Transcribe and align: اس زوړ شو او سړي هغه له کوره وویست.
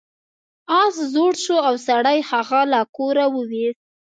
اس 0.81 0.95
زوړ 1.13 1.33
شو 1.43 1.57
او 1.67 1.75
سړي 1.87 2.17
هغه 2.29 2.61
له 2.73 2.81
کوره 2.95 3.25
وویست. 3.35 3.83